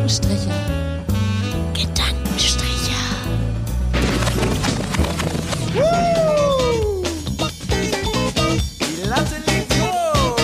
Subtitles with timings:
[0.00, 0.50] Gedankenstriche.
[1.74, 2.96] Gedankenstriche.
[8.80, 10.36] Die Latte liegt hoch.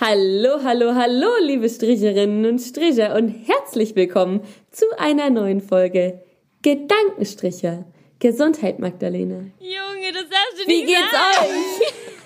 [0.00, 4.40] Hallo, hallo, hallo, liebe Stricherinnen und Stricher und herzlich willkommen
[4.72, 6.20] zu einer neuen Folge
[6.62, 7.84] Gedankenstricher.
[8.18, 9.36] Gesundheit, Magdalena.
[9.60, 11.40] Junge, das hast du Wie nicht geht's gesagt.
[11.42, 12.17] euch?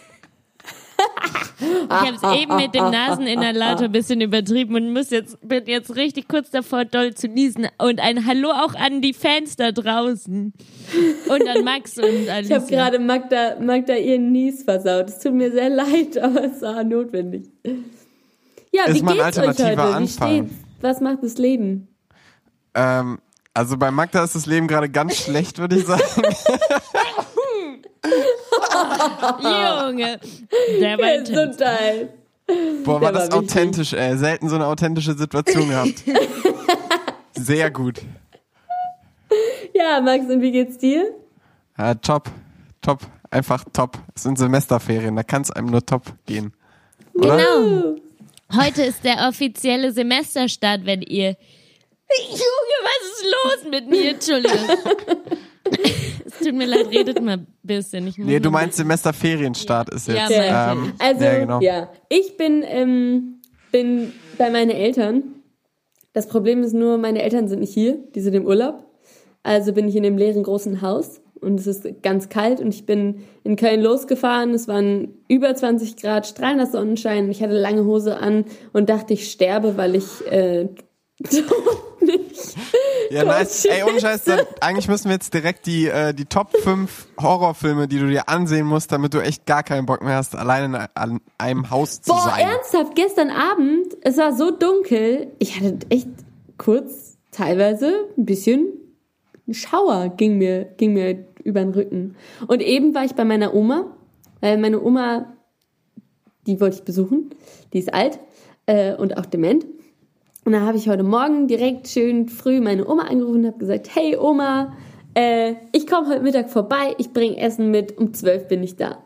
[1.63, 5.95] Ich habe es eben mit dem Naseninhalator ein bisschen übertrieben und muss jetzt, bin jetzt
[5.95, 7.69] richtig kurz davor, doll zu niesen.
[7.79, 10.53] Und ein Hallo auch an die Fans da draußen.
[11.29, 12.41] Und an Max und Alicia.
[12.41, 15.09] Ich habe gerade Magda, Magda ihren Nies versaut.
[15.09, 17.51] Es tut mir sehr leid, aber es war notwendig.
[18.73, 19.77] Ja, Ist wie mal ein geht's euch heute?
[19.77, 20.09] Wie Anfang.
[20.09, 20.55] steht's?
[20.81, 21.89] Was macht das Leben?
[22.75, 23.19] Ähm,
[23.55, 26.03] also bei Magda ist das Leben gerade ganz schlecht, würde ich sagen.
[29.41, 30.21] Junge,
[30.81, 31.33] der war intense.
[31.33, 32.09] Gesundheit.
[32.85, 33.57] Boah, war Der das war wichtig.
[33.57, 34.17] authentisch, ey.
[34.17, 36.03] Selten so eine authentische Situation gehabt.
[37.35, 38.01] Sehr gut.
[39.75, 41.15] Ja, Max, und wie geht's dir?
[41.79, 42.31] Ja, top.
[42.83, 43.01] Top.
[43.31, 43.97] Einfach top.
[44.15, 46.53] Es sind Semesterferien, da kann es einem nur top gehen.
[47.15, 47.37] Oder?
[47.39, 47.97] Genau.
[48.55, 51.37] Heute ist der offizielle Semesterstart, wenn ihr.
[52.29, 53.25] Junge, was ist
[53.65, 54.11] los mit mir?
[54.11, 54.59] Entschuldigung.
[56.25, 58.07] es tut mir leid, redet mal ein bisschen.
[58.07, 60.31] Ich Nee, du meinst Semesterferienstart ist Ja, jetzt.
[60.39, 61.61] mein ähm, Also, ja, genau.
[61.61, 65.23] ja, ich bin, ähm, bin bei meinen Eltern.
[66.13, 68.85] Das Problem ist nur, meine Eltern sind nicht hier, die sind im Urlaub.
[69.43, 72.87] Also bin ich in dem leeren großen Haus und es ist ganz kalt und ich
[72.87, 74.55] bin in Köln losgefahren.
[74.55, 77.29] Es waren über 20 Grad, strahlender Sonnenschein.
[77.31, 80.69] Ich hatte lange Hose an und dachte, ich sterbe, weil ich äh,
[82.01, 82.57] nicht.
[83.11, 83.65] Ja, nice.
[83.67, 87.89] Ey, ohne Scheiß, dann, eigentlich müssen wir jetzt direkt die, äh, die Top 5 Horrorfilme,
[87.89, 90.75] die du dir ansehen musst, damit du echt gar keinen Bock mehr hast, alleine in
[90.95, 92.49] an einem Haus zu Boah, sein.
[92.49, 96.09] ernsthaft, gestern Abend, es war so dunkel, ich hatte echt
[96.59, 98.73] kurz, teilweise, ein bisschen
[99.47, 102.17] ein Schauer ging mir, ging mir über den Rücken.
[102.47, 103.87] Und eben war ich bei meiner Oma,
[104.41, 105.33] weil meine Oma,
[106.47, 107.31] die wollte ich besuchen,
[107.73, 108.19] die ist alt
[108.67, 109.67] äh, und auch dement.
[110.45, 113.95] Und da habe ich heute Morgen direkt schön früh meine Oma angerufen und habe gesagt,
[113.95, 114.77] hey Oma,
[115.15, 119.03] äh, ich komme heute Mittag vorbei, ich bringe Essen mit, um zwölf bin ich da.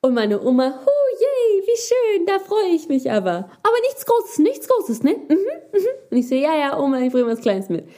[0.00, 3.50] Und meine Oma, hu, yay, wie schön, da freue ich mich aber.
[3.62, 5.16] Aber nichts Großes, nichts Großes, ne?
[5.28, 5.86] Mhm, mhm.
[6.10, 7.88] Und ich so, ja, ja, Oma, ich bringe was Kleines mit.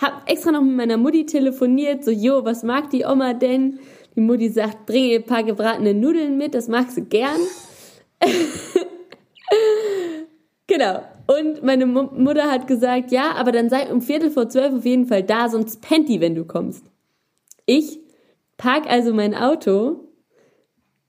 [0.00, 3.80] Hab extra noch mit meiner Mutti telefoniert, so, jo, was mag die Oma denn?
[4.14, 7.40] Die Mutti sagt, bring ihr ein paar gebratene Nudeln mit, das mag sie gern.
[10.78, 11.02] genau.
[11.26, 14.84] Und meine Mu Mutter hat gesagt, ja, aber dann sei um Viertel vor zwölf auf
[14.84, 16.84] jeden Fall da, sonst pennt die, wenn du kommst.
[17.66, 18.00] Ich
[18.56, 20.08] park also mein Auto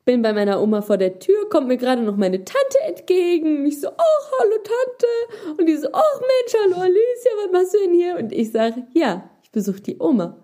[0.09, 3.65] bin bei meiner Oma vor der Tür, kommt mir gerade noch meine Tante entgegen.
[3.67, 5.57] Ich so, oh, hallo Tante.
[5.59, 8.17] Und die so, oh Mensch, hallo Alicia, was machst du denn hier?
[8.17, 10.43] Und ich sage, ja, ich besuche die Oma.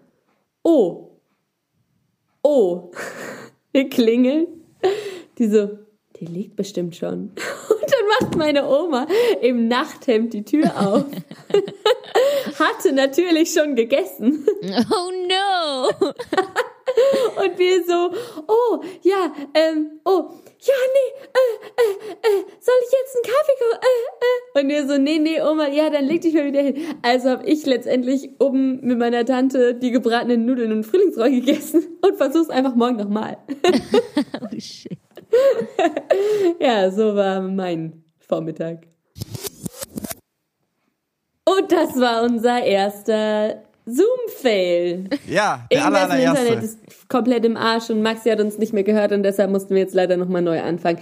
[0.63, 1.17] Oh.
[2.43, 2.91] Oh.
[3.71, 4.45] Wir klingeln.
[5.39, 5.79] Die so,
[6.19, 7.31] die liegt bestimmt schon.
[7.69, 9.07] Und dann macht meine Oma
[9.41, 11.05] im Nachthemd die Tür auf.
[12.59, 14.45] Hatte natürlich schon gegessen.
[14.91, 15.89] Oh no!
[17.43, 18.11] Und wir so,
[18.47, 20.29] oh, ja, ähm, oh,
[20.61, 23.79] ja, nee, äh, äh, äh, soll ich jetzt einen Kaffee kochen?
[23.81, 24.61] Äh, äh.
[24.61, 26.77] Und wir so, nee, nee, Oma, ja, dann leg dich mal wieder hin.
[27.01, 32.15] Also habe ich letztendlich oben mit meiner Tante die gebratenen Nudeln und Frühlingsroll gegessen und
[32.17, 33.37] versuch's einfach morgen nochmal.
[34.41, 34.97] Oh shit.
[36.59, 38.87] Ja, so war mein Vormittag.
[41.47, 45.09] Und das war unser erster Zoom-Fail.
[45.27, 46.65] Ja, der aller, im Internet allererste.
[46.65, 49.81] ist komplett im Arsch und Maxi hat uns nicht mehr gehört und deshalb mussten wir
[49.81, 50.99] jetzt leider nochmal neu anfangen.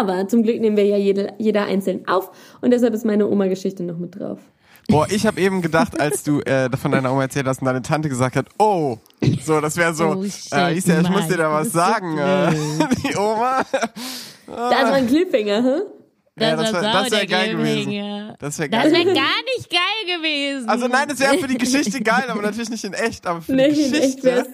[0.00, 2.30] Aber zum Glück nehmen wir ja jede, jeder einzeln auf
[2.62, 4.40] und deshalb ist meine Oma-Geschichte noch mit drauf.
[4.88, 7.82] Boah, ich habe eben gedacht, als du äh, von deiner Oma erzählt hast und deine
[7.82, 8.98] Tante gesagt hat, oh,
[9.42, 12.18] so, das wäre so, Oh, shit, äh, Alicia, ich muss dir da was das sagen.
[12.18, 12.52] Äh,
[13.08, 13.64] die Oma.
[14.46, 15.80] Das war ein Cliffhanger, hä?
[16.36, 18.34] Ja, das war wär- das wär geil gewesen.
[18.40, 18.92] Das wäre Das geil.
[18.92, 20.68] wäre gar nicht geil gewesen.
[20.68, 23.52] Also nein, das wäre für die Geschichte geil, aber natürlich nicht in echt, aber für
[23.52, 24.46] Nee, die wäre Geschichte.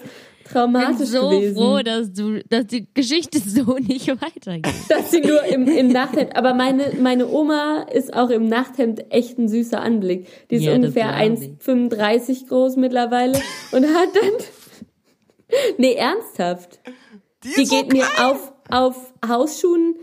[0.51, 1.55] Traumatisch ich bin so gewesen.
[1.55, 4.73] froh, dass du, dass die Geschichte so nicht weitergeht.
[4.89, 9.37] dass sie nur im, im Nachthemd, aber meine, meine Oma ist auch im Nachthemd echt
[9.37, 10.27] ein süßer Anblick.
[10.49, 11.49] Die ist Ja, ungefähr glaub ich.
[11.65, 13.39] 1,35 groß mittlerweile
[13.71, 14.31] und hat dann,
[15.77, 16.79] nee, ernsthaft.
[17.43, 19.95] Die, Die ist so geht mir auf, auf Hausschuhen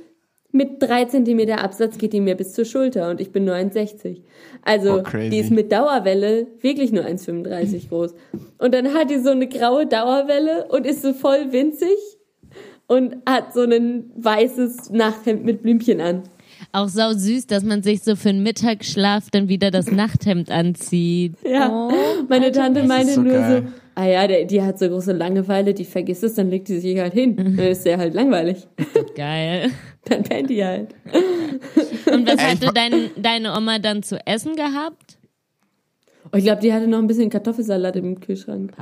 [0.50, 4.22] mit drei Zentimeter Absatz geht die mir bis zur Schulter und ich bin nur 1,60.
[4.62, 8.14] Also Oh, die ist mit Dauerwelle wirklich nur 1,35 groß.
[8.58, 11.88] Und dann hat die so eine graue Dauerwelle und ist so voll winzig.
[12.86, 16.22] und hat so ein weißes Nachthemd mit Blümchen an.
[16.72, 21.34] Auch sau süß, dass man sich so für einen Mittagsschlaf dann wieder das Nachthemd anzieht.
[21.44, 21.92] Ja, Oh,
[22.28, 23.62] meine Tante meinte so nur geil.
[23.66, 26.78] so, ah ja, der, die hat so große Langeweile, die vergisst es, dann legt die
[26.78, 27.36] sich halt hin.
[27.36, 28.68] Dann ist der halt langweilig.
[29.16, 29.70] geil.
[30.04, 30.94] Dann pennt die halt.
[32.10, 35.18] Und was hatte dein, deine Oma dann zu essen gehabt?
[36.32, 38.72] Oh, ich glaube, die hatte noch ein bisschen Kartoffelsalat im Kühlschrank.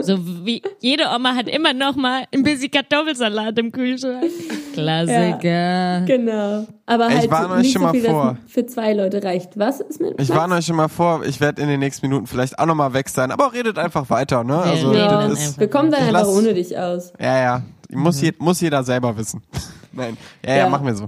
[0.00, 4.24] So wie jede Oma hat immer noch mal ein bisschen Kartoffelsalat im Kühlschrank.
[4.72, 6.00] Klassiker.
[6.06, 6.66] Genau.
[6.86, 8.36] Aber Ich halt warne euch nicht schon so mal viel, vor.
[8.46, 9.58] für zwei Leute reicht.
[9.58, 10.36] Was ist mit Ich was?
[10.36, 13.08] warne euch schon mal vor, ich werde in den nächsten Minuten vielleicht auch nochmal weg
[13.08, 14.56] sein, aber redet einfach weiter, ne?
[14.58, 17.12] Also, redet ja, das ist, wir kommen dann Ich einfach lass- ohne dich aus.
[17.20, 19.42] ja, ja, muss, je, muss jeder selber wissen.
[19.92, 20.68] Nein, ja, ja, Ja.
[20.68, 21.06] machen wir so.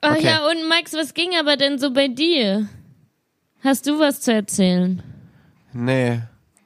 [0.00, 0.26] Ach Okay.
[0.26, 2.66] ja, und Max, was ging aber denn so bei dir?
[3.62, 5.02] Hast du was zu erzählen?
[5.72, 6.20] Nee,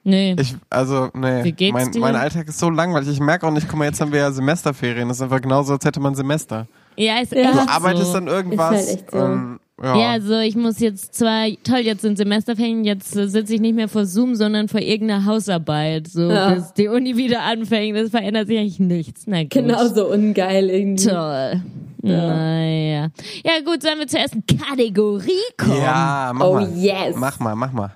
[0.09, 0.37] Nee.
[0.39, 1.43] ich, also, nee.
[1.43, 2.01] Wie geht's mein, dir?
[2.01, 3.09] mein Alltag ist so langweilig.
[3.09, 5.09] Ich merke auch nicht, guck mal, jetzt haben wir ja Semesterferien.
[5.09, 6.67] Das ist einfach genauso, als hätte man Semester.
[6.97, 7.51] ja, ist Ja.
[7.51, 7.69] Du so.
[7.69, 8.81] arbeitest dann irgendwas.
[8.83, 9.19] Ist halt echt so.
[9.19, 9.97] ähm, ja.
[9.99, 13.89] Ja, also ich muss jetzt zwar, toll, jetzt sind Semesterferien, jetzt sitze ich nicht mehr
[13.89, 16.07] vor Zoom, sondern vor irgendeiner Hausarbeit.
[16.09, 16.55] So, Ja.
[16.55, 19.25] bis die Uni wieder anfängt, das verändert sich eigentlich nichts.
[19.27, 19.51] Na gut.
[19.51, 21.09] Genauso ungeil irgendwie.
[21.09, 21.63] Toll.
[22.01, 23.09] Naja.
[23.45, 25.83] Ja gut, sollen wir zur ersten Kategorie kommen?
[25.83, 26.69] Ja, mach Oh mal.
[26.77, 27.17] yes.
[27.17, 27.91] Mach mal, mach mal.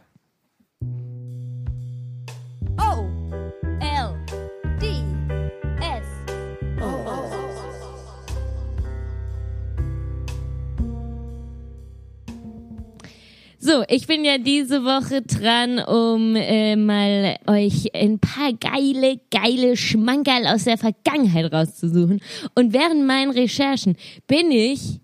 [13.71, 19.77] So, ich bin ja diese Woche dran, um äh, mal euch ein paar geile, geile
[19.77, 22.21] Schmankerl aus der Vergangenheit rauszusuchen.
[22.57, 23.97] Und während meinen Recherchen
[24.27, 24.99] bin ich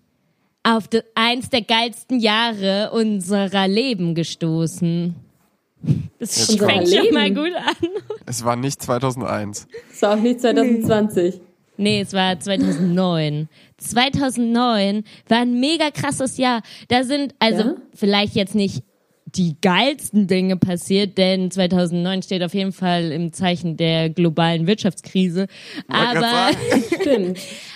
[0.63, 5.15] auf de, eins der geilsten Jahre unserer Leben gestoßen.
[6.19, 7.89] Das fängt schon mal gut an.
[8.25, 9.65] Es war nicht 2001.
[9.93, 11.35] Ist auch nicht 2020.
[11.35, 11.41] Nee,
[11.77, 13.49] es war 2009.
[13.77, 16.61] 2009 war ein mega krasses Jahr.
[16.87, 17.75] Da sind also Ja?
[17.93, 18.83] vielleicht jetzt nicht
[19.25, 25.47] die geilsten Dinge passiert, denn 2009 steht auf jeden Fall im Zeichen der globalen Wirtschaftskrise.
[25.89, 26.51] Aber,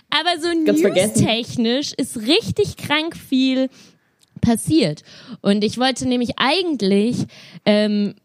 [0.10, 3.70] aber so newstechnisch ist richtig krank viel
[4.40, 5.04] passiert.
[5.42, 7.18] Und ich wollte nämlich eigentlich
[7.66, 8.16] ähm,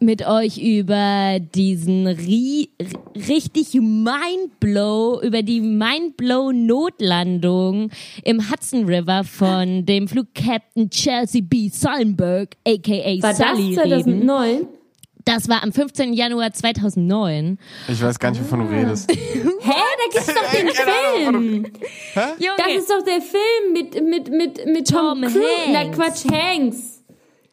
[0.00, 2.70] mit euch über diesen ri
[3.28, 7.90] richtig Mindblow, über die Mindblow-Notlandung
[8.24, 11.68] im Hudson River von dem Flugkapitän Chelsea B.
[11.68, 14.26] Sullenberg, aka War Sully, das reden.
[14.26, 14.66] 2009?
[15.24, 16.14] Das war am 15.
[16.14, 17.58] Januar 2009.
[17.88, 19.12] Ich weiß gar nicht, wovon du redest.
[19.12, 19.18] Hä,
[19.60, 19.74] da
[20.10, 21.66] gibt's doch den Film.
[22.38, 25.70] Junge, Das ist doch der Film mit, mit, mit, mit Tom, Tom Cruise.
[25.70, 25.84] Na.
[25.90, 26.97] Quatsch, Hanks.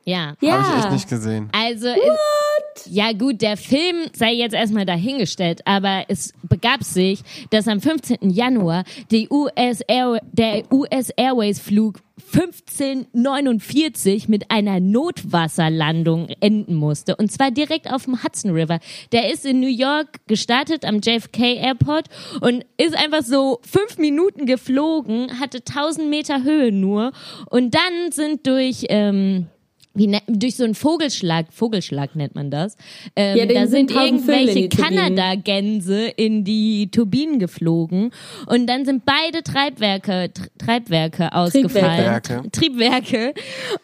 [0.06, 0.36] Ja.
[0.40, 0.64] Ja.
[0.64, 1.50] Habe ich echt nicht gesehen.
[1.52, 7.68] Also, es, ja gut, der Film sei jetzt erstmal dahingestellt, aber es begab sich, dass
[7.68, 8.30] am 15.
[8.30, 12.00] Januar die US Air, der US Airways Flug
[12.34, 17.16] 1549 mit einer Notwasserlandung enden musste.
[17.18, 18.80] Und zwar direkt auf dem Hudson River.
[19.12, 22.08] Der ist in New York gestartet am JFK Airport
[22.40, 27.12] und ist einfach so fünf Minuten geflogen, hatte 1000 Meter Höhe nur.
[27.50, 29.48] Und dann sind durch, ähm,
[29.96, 32.76] wie ne, durch so einen Vogelschlag, Vogelschlag nennt man das.
[33.16, 34.70] Ähm, Ja, da sind sind irgendwelche.
[34.70, 38.12] Kanada-Gänse in die Turbinen geflogen
[38.48, 42.22] und dann sind beide Treibwerke, Tr- Treibwerke ausgefallen.
[42.22, 42.52] Triebwerke.
[42.52, 43.34] Triebwerke.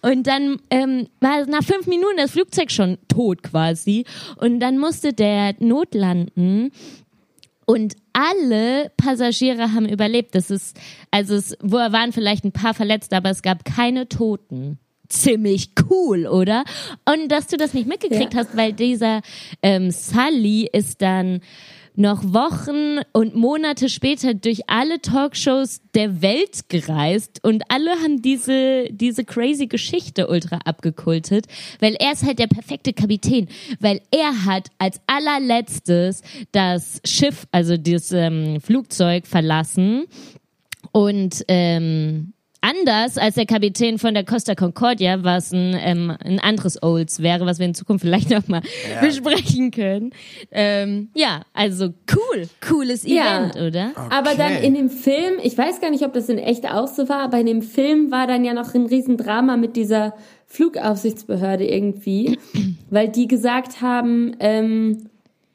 [0.01, 4.05] Und dann ähm, war nach fünf Minuten das Flugzeug schon tot quasi.
[4.37, 6.71] Und dann musste der notlanden.
[7.65, 10.35] Und alle Passagiere haben überlebt.
[10.35, 10.77] Das ist,
[11.09, 14.77] also es waren vielleicht ein paar Verletzte, aber es gab keine Toten.
[15.11, 16.63] Ziemlich cool, oder?
[17.05, 18.39] Und dass du das nicht mitgekriegt Ja.
[18.39, 19.21] hast, weil dieser
[19.61, 21.41] ähm, Sully ist dann
[21.95, 28.85] noch Wochen und Monate später durch alle Talkshows der Welt gereist und alle haben diese,
[28.91, 31.47] diese crazy Geschichte ultra abgekultet,
[31.81, 33.49] weil er ist halt der perfekte Kapitän,
[33.81, 36.21] weil er hat als allerletztes
[36.53, 40.05] das Schiff, also das ähm, Flugzeug verlassen
[40.93, 46.81] und ähm, anders als der Kapitän von der Costa Concordia, was ein, ähm, ein anderes
[46.83, 48.61] Olds wäre, was wir in Zukunft vielleicht nochmal
[48.93, 49.01] Ja.
[49.01, 50.11] besprechen können.
[50.51, 53.49] Ähm, ja, also cool, cooles Ja.
[53.49, 53.91] Event, oder?
[54.09, 54.67] Aber dann Okay.
[54.67, 57.39] in dem Film, ich weiß gar nicht, ob das in echt auch so war, aber
[57.39, 60.13] in dem Film war dann ja noch ein Riesendrama mit dieser
[60.47, 62.37] Flugaufsichtsbehörde irgendwie,
[62.89, 65.09] weil die gesagt haben, ähm,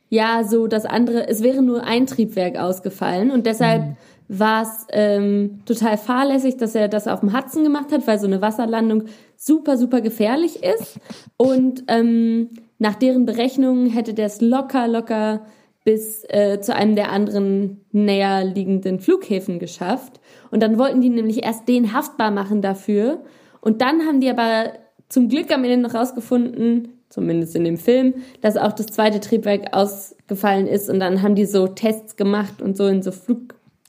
[0.08, 3.96] ja, so das andere, es wäre nur ein Triebwerk ausgefallen und deshalb
[4.28, 8.26] war es ähm, total fahrlässig, dass er das auf dem Hudson gemacht hat, weil so
[8.26, 9.04] eine Wasserlandung
[9.36, 10.98] super, super gefährlich ist.
[11.36, 15.42] Und ähm, nach deren Berechnungen hätte der es locker, locker
[15.84, 20.20] bis äh, zu einem der anderen näher liegenden Flughäfen geschafft.
[20.50, 23.22] Und dann wollten die nämlich erst den haftbar machen dafür.
[23.60, 24.72] Und dann haben die aber
[25.08, 29.74] zum Glück am Ende noch rausgefunden, zumindest in dem Film, dass auch das zweite Triebwerk
[29.76, 30.90] ausgefallen ist.
[30.90, 33.12] Und dann haben die so Tests gemacht und so in so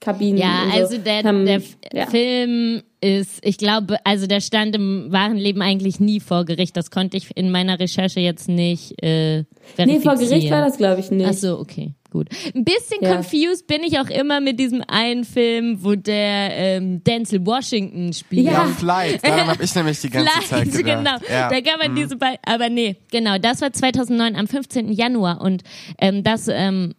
[0.02, 0.38] Flugkabinen.
[0.38, 0.78] Ja, so.
[0.82, 2.06] also der, haben, der F- ja.
[2.08, 6.76] Film ist, ich glaube, also der stand im wahren Leben eigentlich nie vor Gericht.
[6.78, 9.44] Das konnte ich in meiner Recherche jetzt nicht äh,
[9.76, 9.90] verifizieren.
[9.90, 11.28] Nee, vor Gericht war das, glaube ich, nicht.
[11.30, 12.28] Ach so, okay, gut.
[12.56, 13.16] Ein bisschen Ja.
[13.16, 18.46] confused bin ich auch immer mit diesem einen Film, wo der ähm, Denzel Washington spielt.
[18.48, 18.52] Ja.
[18.54, 20.98] Ja, Flight, daran habe ich nämlich die ganze Zeit Flight, gedacht.
[20.98, 21.18] genau.
[21.32, 21.50] Ja.
[21.50, 24.92] Da kann man diese bei, aber nee, genau, das war 2009 am 15.
[24.92, 25.62] Januar und
[26.00, 26.94] ähm, das ähm,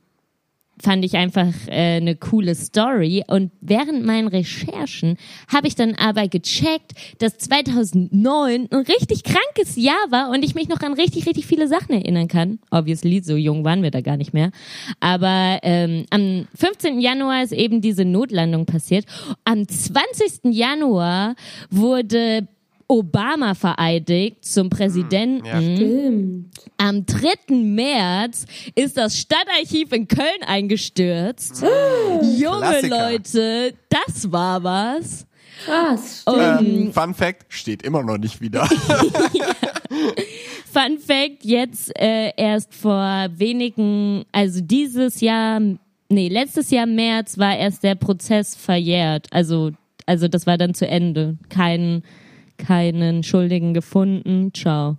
[0.82, 5.16] fand ich einfach äh, eine coole Story und während meinen Recherchen
[5.52, 10.68] habe ich dann aber gecheckt, dass 2009 ein richtig krankes Jahr war und ich mich
[10.68, 12.58] noch an richtig richtig viele Sachen erinnern kann.
[12.70, 14.50] Obviously, so jung waren wir da gar nicht mehr.
[15.00, 17.00] Aber ähm, am 15.
[17.00, 19.04] Januar ist eben diese Notlandung passiert.
[19.44, 20.54] Am 20.
[20.54, 21.34] Januar
[21.70, 22.48] wurde
[22.88, 25.44] Obama vereidigt zum Präsidenten.
[25.44, 25.60] Ja.
[25.60, 26.50] Stimmt.
[26.78, 27.54] Am 3.
[27.54, 31.62] März ist das Stadtarchiv in Köln eingestürzt.
[32.22, 33.10] Junge Klassiker.
[33.10, 35.26] Leute, das war was.
[35.64, 36.36] Krass, Oh.
[36.36, 38.66] Ähm, Fun Fact, steht immer noch nicht wieder.
[40.72, 45.60] Fun Fact, jetzt äh, erst vor wenigen, also dieses Jahr,
[46.08, 49.26] nee, letztes Jahr März war erst der Prozess verjährt.
[49.32, 49.72] Also,
[50.06, 51.36] also das war dann zu Ende.
[51.48, 52.02] Kein,
[52.58, 54.52] keinen Schuldigen gefunden.
[54.54, 54.96] Ciao.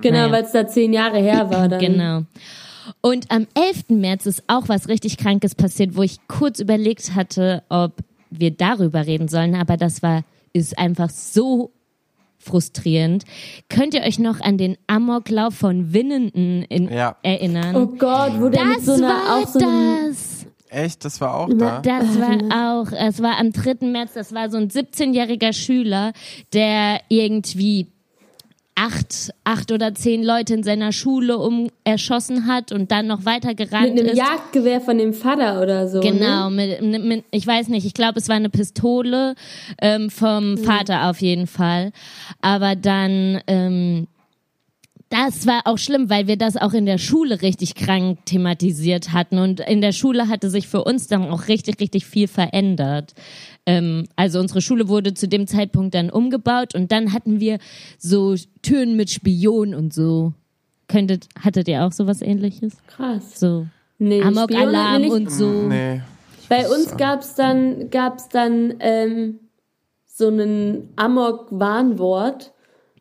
[0.00, 0.32] Genau, Naja.
[0.32, 1.68] weil es da zehn Jahre her war.
[1.68, 1.78] Dann.
[1.80, 2.22] Genau.
[3.00, 3.90] Und am 11.
[3.90, 7.92] März ist auch was richtig Krankes passiert, wo ich kurz überlegt hatte, ob
[8.30, 11.70] wir darüber reden sollen, aber das war, ist einfach so
[12.38, 13.24] frustrierend.
[13.70, 17.16] Könnt ihr euch noch an den Amoklauf von Winnenden in, Ja.
[17.22, 17.74] erinnern?
[17.76, 20.33] Oh Gott, wo der mit das so einer, war auch so einem, das.
[20.74, 21.80] Echt, das war auch da.
[21.80, 23.86] Das war auch, es war am 3.
[23.86, 26.12] März, das war so ein 17-jähriger Schüler,
[26.52, 27.86] der irgendwie
[28.74, 33.54] acht, acht oder zehn Leute in seiner Schule um erschossen hat und dann noch weiter
[33.54, 34.18] gerannt mit einem ist.
[34.18, 36.00] Jagdgewehr von dem Vater oder so.
[36.00, 36.78] Genau, Ne?
[36.80, 39.36] mit, mit, ich weiß nicht, ich glaube, es war eine Pistole
[39.80, 41.92] ähm, vom Vater auf jeden Fall.
[42.40, 44.08] Aber dann, ähm,
[45.10, 49.38] das war auch schlimm, weil wir das auch in der Schule richtig krank thematisiert hatten.
[49.38, 53.14] Und in der Schule hatte sich für uns dann auch richtig, richtig viel verändert.
[53.66, 57.58] Ähm, also unsere Schule wurde zu dem Zeitpunkt dann umgebaut und dann hatten wir
[57.98, 60.32] so Türen mit Spion und so.
[60.88, 62.74] Könntet, hattet ihr auch sowas ähnliches?
[62.86, 63.40] Krass.
[63.40, 63.66] So
[63.98, 65.68] Nee, Amok-Alarm und so.
[65.68, 66.02] Nee.
[66.48, 69.40] Bei uns gab's dann, gab's dann ähm,
[70.06, 72.52] so einen Amok-Warnwort.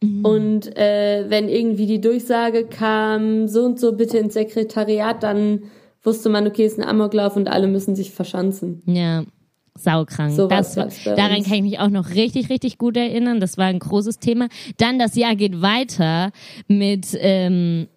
[0.03, 0.25] Mhm.
[0.25, 5.63] Und äh, wenn irgendwie die Durchsage kam, so und so bitte ins Sekretariat, dann
[6.03, 8.81] wusste man, okay, ist ein Amoklauf und alle müssen sich verschanzen.
[8.85, 9.23] Ja,
[9.75, 10.33] saukrank.
[10.33, 13.39] So das, daran kann ich mich auch noch richtig, richtig gut erinnern.
[13.39, 14.47] Das war ein großes Thema.
[14.77, 16.31] Dann das Jahr geht weiter
[16.67, 17.87] mit ähm,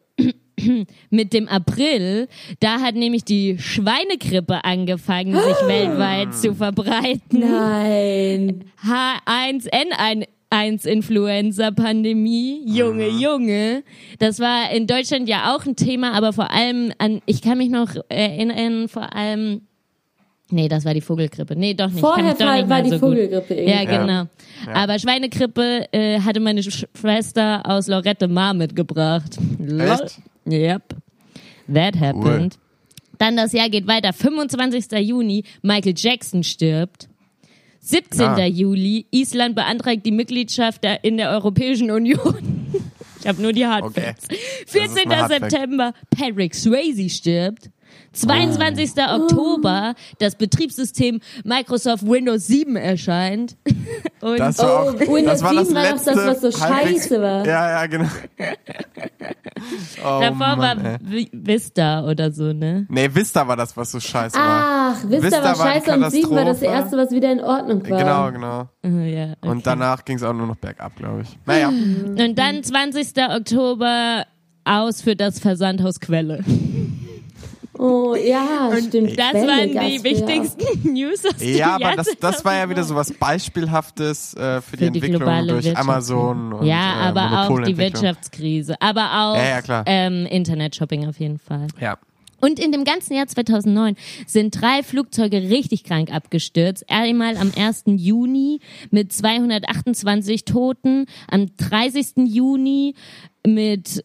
[1.10, 2.28] mit dem April.
[2.60, 7.40] Da hat nämlich die Schweinegrippe angefangen, sich weltweit zu verbreiten.
[7.40, 8.64] Nein.
[8.82, 13.82] H1N1 Influenza-Pandemie, Junge, Junge.
[14.18, 17.70] Das war in Deutschland ja auch ein Thema, aber vor allem an, ich kann mich
[17.70, 19.62] noch erinnern, vor allem,
[20.50, 21.56] nee, das war die Vogelgrippe.
[21.56, 22.00] Nee, doch nicht.
[22.00, 22.98] Vorher doch war, nicht war die so.
[22.98, 23.72] Vogelgrippe irgendwie.
[23.72, 24.26] Ja, genau.
[24.72, 29.38] Aber Schweinegrippe äh, hatte meine Sch Schwester aus Lorette Mar mitgebracht.
[29.78, 30.20] Echt?
[30.48, 30.82] Yep.
[31.72, 32.58] That happened.
[33.18, 34.12] Dann das Jahr geht weiter.
[34.12, 34.92] 25.
[35.00, 37.08] Juni, Michael Jackson stirbt.
[37.86, 38.26] 17.
[38.26, 38.44] Ah.
[38.46, 42.66] Juli, Island beantragt die Mitgliedschaft in der Europäischen Union.
[43.20, 44.24] ich habe nur die Hardfacts.
[44.24, 44.38] Okay.
[44.66, 45.10] 14.
[45.10, 45.50] ein Hardfact.
[45.50, 47.70] September, Patrick Swayze stirbt.
[48.16, 48.92] 22.
[48.98, 49.22] Oh.
[49.22, 53.56] Oktober, das Betriebssystem Microsoft Windows 7 erscheint.
[54.20, 56.54] Und Das war Oh, auch, Windows das war das 7 war doch letzte das, was
[56.54, 57.46] so halbwegs- scheiße war.
[57.46, 58.08] Ja, ja, genau.
[60.04, 60.96] Oh, davor Mann, war ey.
[61.02, 62.86] Vi- Vista oder so, ne?
[62.88, 64.94] Nee, Vista war das, was so scheiße war.
[64.94, 67.88] Ach, Vista, Vista war war scheiße und 7 war das erste, was wieder in Ordnung
[67.88, 67.98] war.
[67.98, 68.68] Genau, genau.
[68.84, 69.48] Oh, ja, okay.
[69.48, 71.38] Und danach ging es auch nur noch bergab, glaube ich.
[71.46, 73.08] Naja, Und dann 20.
[73.34, 74.24] Oktober
[74.64, 76.44] aus für das Versandhaus Quelle.
[77.78, 79.18] Oh, ja, stimmt.
[79.18, 82.68] Das Quelle waren die früher wichtigsten News aus dem ja, aber das, das war ja
[82.68, 85.76] wieder so was Beispielhaftes äh, für, die Für die Entwicklung durch Wirtschaft.
[85.76, 87.76] Amazon und Ja, äh, aber auch die.
[87.76, 88.76] Wirtschaftskrise.
[88.80, 89.82] Aber auch Ja, ja.
[89.86, 91.66] Ähm, Internet-Shopping auf jeden Fall.
[91.80, 91.98] Ja.
[92.40, 96.84] Und in dem ganzen Jahr 2009 sind drei Flugzeuge richtig krank abgestürzt.
[96.88, 97.84] Einmal am 1.
[97.86, 102.26] Juni mit 228 Toten, am 30.
[102.26, 102.94] Juni
[103.46, 104.04] mit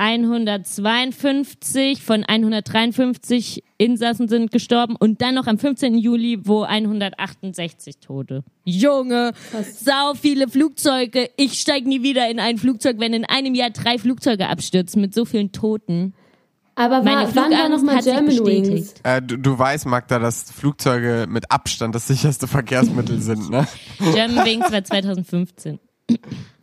[0.00, 5.98] 152 von 153 Insassen sind gestorben und dann noch am 15.
[5.98, 8.42] Juli, wo 168 Tote.
[8.64, 9.32] Junge,
[9.74, 11.28] sau viele Flugzeuge.
[11.36, 15.14] Ich steig nie wieder in ein Flugzeug, wenn in einem Jahr drei Flugzeuge abstürzen mit
[15.14, 16.14] so vielen Toten.
[16.76, 18.70] Aber Meine war, wann war nochmal hat sich German Wings?
[18.70, 19.00] bestätigt.
[19.02, 23.66] Äh, du, du weißt, Magda, dass Flugzeuge mit Abstand das sicherste Verkehrsmittel sind, ne?
[23.98, 25.78] German Wings war 2015.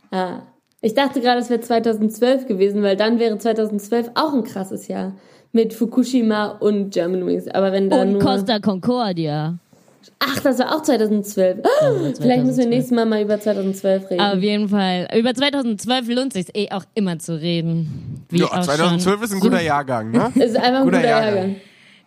[0.09, 0.39] Ah.
[0.81, 5.13] Ich dachte gerade, es wäre 2012 gewesen, weil dann wäre 2012 auch ein krasses Jahr.
[5.53, 7.47] Mit Fukushima und German Wings.
[7.47, 8.21] Aber wenn da Und nur...
[8.21, 9.57] Costa Concordia.
[10.19, 11.59] Ach, das war auch 2012.
[11.63, 14.21] Ah, Vielleicht müssen wir nächstes Mal mal über 2012 reden.
[14.21, 15.07] Auf jeden Fall.
[15.17, 18.25] Über 2012 lohnt sich eh auch immer zu reden.
[18.29, 19.23] Wie Ja, auch 2012 schon.
[19.23, 20.31] ist ein guter Jahrgang, ne?
[20.35, 21.35] Es ist einfach ein Guter guter Jahrgang.
[21.35, 21.55] Jahrgang.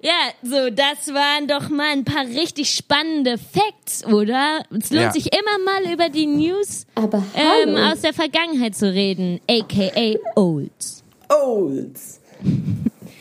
[0.03, 4.61] Ja, so, das waren doch mal ein paar richtig spannende Facts, oder?
[4.71, 5.13] Es lohnt Ja.
[5.13, 11.05] sich immer mal über die News Aber ähm, aus der Vergangenheit zu reden, aka Olds.
[11.29, 12.21] Olds.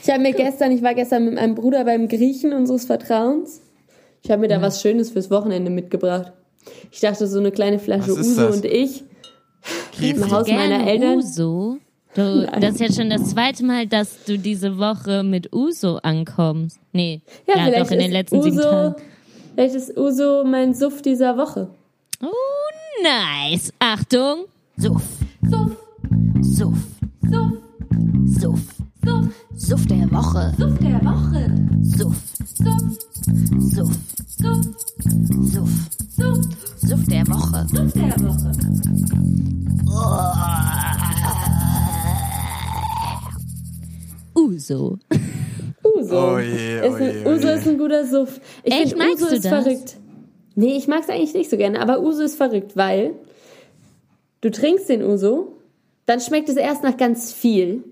[0.01, 3.61] Ich habe mir gestern, ich war gestern mit meinem Bruder beim Griechen unseres Vertrauens.
[4.23, 6.31] Ich habe mir da was Schönes fürs Wochenende mitgebracht.
[6.89, 8.55] Ich dachte, so eine kleine Flasche Uso das?
[8.55, 9.03] und ich.
[10.01, 11.17] Im Haus meiner Eltern.
[11.17, 11.77] Uso?
[12.19, 16.79] Du, das ist jetzt schon das zweite Mal, dass du diese Woche mit Uso ankommst.
[16.91, 18.95] Nee, Ja, ja, vielleicht doch in den letzten sieben Uso, Tagen.
[19.55, 21.69] vielleicht ist Uso mein Suff dieser Woche.
[22.21, 22.27] Oh,
[23.03, 23.71] nice.
[23.79, 24.45] Achtung.
[24.77, 25.01] Suff.
[25.49, 25.71] Suff.
[26.41, 26.77] Suff.
[27.29, 27.57] Suff.
[28.39, 28.59] Suff.
[29.05, 29.25] Suff.
[29.55, 30.53] Suff der Woche.
[30.57, 31.55] Suff der Woche.
[31.81, 32.15] Suff.
[32.55, 32.81] Suff.
[33.71, 33.97] Suff.
[34.27, 34.65] Suff.
[35.53, 35.69] Suff.
[36.17, 36.39] Suff.
[36.81, 37.65] Suff der Woche.
[37.73, 38.51] Suff der Woche.
[44.69, 44.97] Uso.
[45.83, 46.35] Uso.
[46.35, 47.53] Oh je, Ist oh ein, je, oh Uso je.
[47.55, 48.39] ist ein guter Suff.
[48.63, 49.63] Ich Echt, finde, magst Uso du ist das?
[49.63, 49.97] verrückt.
[50.55, 53.11] Nee, ich mag es eigentlich nicht so gerne, aber Uso ist verrückt, weil
[54.41, 55.53] du trinkst den Uso,
[56.05, 57.83] dann schmeckt es erst nach ganz viel,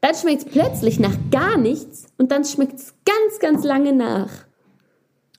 [0.00, 4.30] dann schmeckt es plötzlich nach gar nichts und dann schmeckt es ganz, ganz lange nach.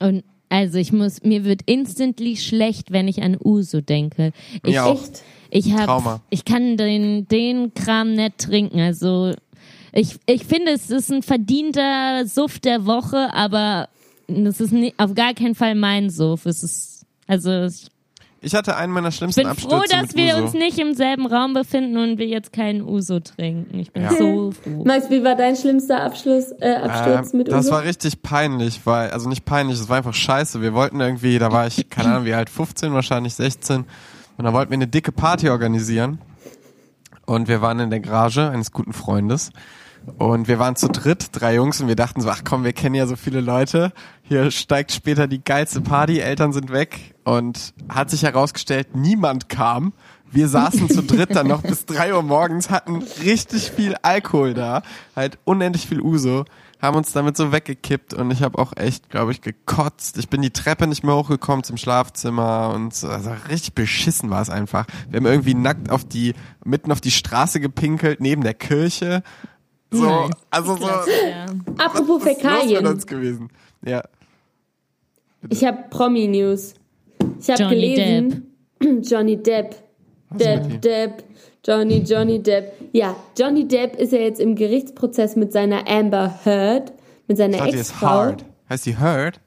[0.00, 4.32] Und also ich muss, mir wird instantly schlecht, wenn ich an Uso denke.
[4.64, 4.94] Ich, Mir auch.
[4.94, 5.22] Echt?
[5.50, 6.20] ich hab, Trauma.
[6.30, 8.80] ich kann den, den Kram nicht trinken.
[8.80, 9.32] Also
[9.96, 13.88] ich, ich finde, es ist ein verdienter Suff der Woche, aber
[14.28, 16.46] es ist nie, auf gar keinen Fall mein Suff.
[16.46, 17.88] Es ist, also ich
[18.42, 20.44] Ich hatte einen meiner schlimmsten bin Abstürze froh, dass wir Uso.
[20.44, 23.78] uns nicht im selben Raum befinden und wir jetzt keinen Uso trinken.
[23.78, 24.10] Ich bin Ja.
[24.12, 24.84] so froh.
[24.84, 27.74] Max, wie war dein schlimmster Abschluss, äh, Absturz Ähm, mit das Uso?
[27.74, 30.60] war richtig peinlich, weil, also nicht peinlich, es war einfach scheiße.
[30.60, 33.84] Wir wollten irgendwie, da war ich, keine Ahnung, wie alt, 15, wahrscheinlich 16.
[34.36, 36.18] Und da wollten wir eine dicke Party organisieren.
[37.24, 39.50] Und wir waren in der Garage eines guten Freundes.
[40.18, 42.94] Und wir waren zu dritt, drei Jungs, und wir dachten so, ach komm, wir kennen
[42.94, 43.92] ja so viele Leute.
[44.22, 47.14] Hier steigt später die geilste Party, Eltern sind weg.
[47.24, 49.92] Und hat sich herausgestellt, niemand kam.
[50.30, 54.82] Wir saßen zu dritt dann noch bis drei Uhr morgens, hatten richtig viel Alkohol da,
[55.14, 56.44] halt unendlich viel Uso,
[56.82, 60.18] haben uns damit so weggekippt und ich habe auch echt, glaube ich, gekotzt.
[60.18, 64.42] Ich bin die Treppe nicht mehr hochgekommen zum Schlafzimmer und so, also richtig beschissen war
[64.42, 64.86] es einfach.
[65.08, 69.22] Wir haben irgendwie nackt auf die, mitten auf die Straße gepinkelt, neben der Kirche.
[69.96, 70.30] So, Nein.
[70.50, 71.46] also so, Ja.
[71.78, 72.86] Apropos Fäkalien.
[72.86, 73.48] uns gewesen?
[73.84, 74.02] Ja.
[75.48, 76.74] Ich habe Promi-News.
[77.40, 78.56] Ich habe Johnny gelesen,
[79.02, 79.76] Johnny Depp.
[80.30, 80.80] Was mit ihm?
[80.80, 81.24] Depp, Depp,
[81.64, 82.72] Johnny, Johnny Depp.
[82.92, 86.92] Ja, Johnny Depp ist ja jetzt im Gerichtsprozess mit seiner Amber Heard,
[87.28, 88.06] mit seiner Ex-Frau.
[88.08, 88.44] hard.
[88.68, 89.40] Heißt die Heard?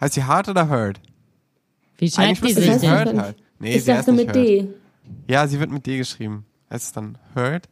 [0.00, 1.00] Heißt die hard oder Heard?
[1.98, 2.90] Wie schreibt die sich sie denn?
[2.90, 3.36] Heard halt.
[3.60, 4.46] Nee, ich sie heißt dachte nicht mit Heard.
[4.48, 4.68] D.
[5.28, 6.44] Ja, sie wird mit D geschrieben.
[6.70, 7.68] Heißt es dann Heard?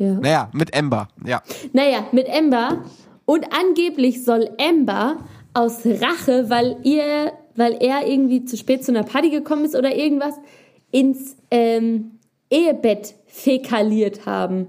[0.00, 0.14] Ja.
[0.14, 1.08] Naja, mit Ember.
[1.26, 1.42] Ja.
[1.74, 2.84] Naja, mit Amber.
[3.26, 5.18] Und angeblich soll Amber
[5.52, 9.94] aus Rache, weil ihr, weil er irgendwie zu spät zu einer Party gekommen ist oder
[9.94, 10.34] irgendwas,
[10.90, 12.12] ins ähm,
[12.48, 14.68] Ehebett fäkaliert haben.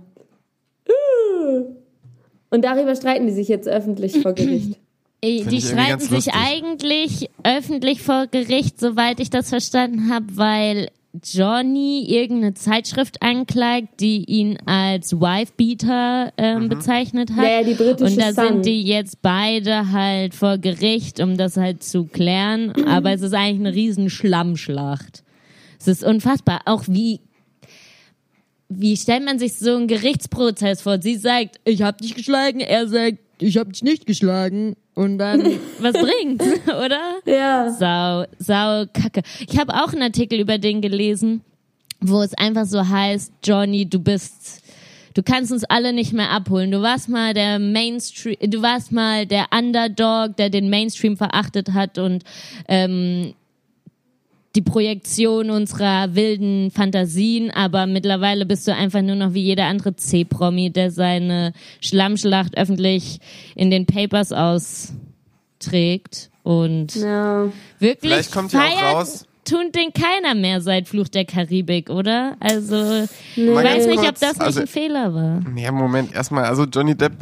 [0.89, 1.75] Uh.
[2.49, 4.77] Und darüber streiten die sich jetzt öffentlich vor Gericht.
[5.23, 10.89] Find Die streiten sich eigentlich öffentlich vor Gericht, soweit ich das verstanden habe, weil
[11.23, 17.43] Johnny irgendeine Zeitschrift anklagt, die ihn als Wifebeater ähm, bezeichnet hat.
[17.43, 18.47] Ja, ja, die britische Und da Sun.
[18.47, 22.71] sind die jetzt beide halt vor Gericht, um das halt zu klären.
[22.87, 25.23] Aber es ist eigentlich eine riesen Schlammschlacht.
[25.79, 26.61] Es ist unfassbar.
[26.65, 27.19] Auch wie
[28.73, 31.01] wie stellt man sich so einen Gerichtsprozess vor?
[31.01, 34.75] Sie sagt, ich hab dich geschlagen, er sagt, ich hab dich nicht geschlagen.
[34.93, 35.41] Und dann,
[35.79, 37.19] was bringt's, oder?
[37.25, 37.71] Ja.
[37.71, 39.21] Sau, sau kacke.
[39.47, 41.41] Ich habe auch einen Artikel über den gelesen,
[41.99, 44.63] wo es einfach so heißt, Johnny, du bist,
[45.13, 46.71] du kannst uns alle nicht mehr abholen.
[46.71, 51.97] Du warst mal der Mainstream, du warst mal der Underdog, der den Mainstream verachtet hat
[51.97, 52.23] und
[52.67, 53.33] ähm,
[54.55, 59.95] die Projektion unserer wilden Fantasien, aber mittlerweile bist du einfach nur noch wie jeder andere
[59.95, 63.19] C-Promi, der seine Schlammschlacht öffentlich
[63.55, 64.31] in den Papers
[65.59, 67.45] austrägt und Ja.
[67.79, 71.89] wirklich Vielleicht kommt ja auch feiert raus- tut den keiner mehr seit Fluch der Karibik,
[71.89, 72.35] oder?
[72.39, 73.03] Also
[73.35, 75.39] ich weiß nicht, ob das nicht also- ein Fehler war.
[75.49, 77.13] Nee, Moment, erstmal, also Johnny Depp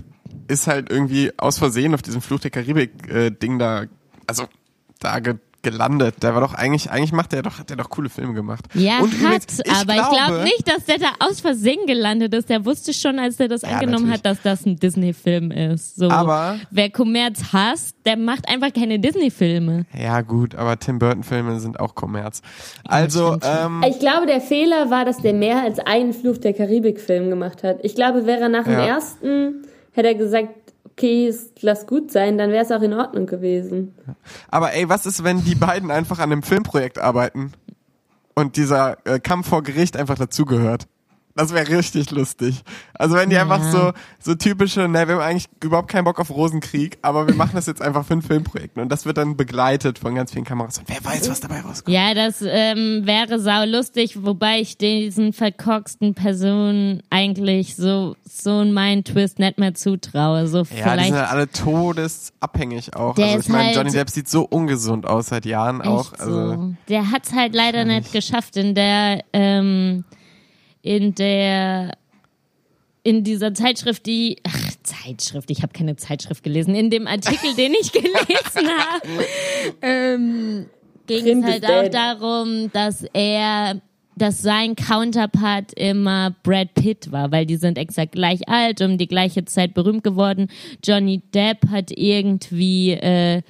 [0.47, 3.85] ist halt irgendwie aus Versehen auf diesem Fluch der Karibik-Ding da,
[4.27, 4.45] also
[4.99, 6.15] da ge gelandet.
[6.23, 8.65] Der war doch eigentlich, eigentlich macht der doch, hat der doch coole Filme gemacht.
[8.73, 12.33] Ja, Und hat, übrigens, aber ich glaube- glaube nicht, dass der da aus Versehen gelandet
[12.33, 12.49] ist.
[12.49, 14.17] Der wusste schon, als er das Ja, angenommen natürlich.
[14.17, 15.95] hat, dass das ein Disney-Film ist.
[15.97, 19.85] So, Aber- wer Kommerz hasst, der macht einfach keine Disney-Filme.
[19.97, 22.41] Ja, gut, aber Tim Burton-Filme sind auch Kommerz.
[22.85, 27.29] Also, ähm, Ich glaube, der Fehler war, dass der mehr als einen Fluch der Karibik-Film
[27.29, 27.79] gemacht hat.
[27.83, 28.85] Ich glaube, wäre er nach dem Ja.
[28.85, 30.49] ersten, hätte er gesagt,
[30.85, 33.95] okay, es lass gut sein, dann wäre es auch in Ordnung gewesen.
[34.49, 37.53] aber ey, was ist, wenn die beiden einfach an einem Filmprojekt arbeiten
[38.35, 40.87] und dieser äh, Kampf vor Gericht einfach dazugehört?
[41.35, 42.63] Das wäre richtig lustig.
[42.95, 43.43] Also wenn die Ja.
[43.43, 47.35] einfach so, so typische, ne, wir haben eigentlich überhaupt keinen Bock auf Rosenkrieg, aber wir
[47.35, 50.43] machen das jetzt einfach für ein Filmprojekt und das wird dann begleitet von ganz vielen
[50.43, 51.95] Kameras und wer weiß, was dabei rauskommt.
[51.95, 58.73] Ja, das ähm, wäre sau lustig, wobei ich diesen verkorksten Personen eigentlich so so einen
[58.73, 60.47] meinen Twist nicht mehr zutraue.
[60.47, 63.15] So Ja, die vielleicht sind halt alle todesabhängig auch.
[63.15, 66.13] Der also ich meine, halt- Johnny Depp sieht so ungesund aus seit Jahren auch.
[66.13, 66.73] Also so.
[66.89, 70.03] Der hat's halt leider nicht geschafft in der ähm,
[70.81, 71.91] in der
[73.03, 76.75] in dieser Zeitschrift, die ach Zeitschrift, ich habe keine Zeitschrift gelesen.
[76.75, 79.07] In dem Artikel, den ich gelesen habe,
[79.81, 80.65] ähm,
[81.07, 81.93] ging es halt auch dead.
[81.93, 83.81] darum, dass er
[84.19, 89.07] dass sein Counterpart immer Brad Pitt war, weil die sind exakt gleich alt, um die
[89.07, 90.49] gleiche Zeit berühmt geworden.
[90.83, 93.41] Johnny Depp hat irgendwie äh,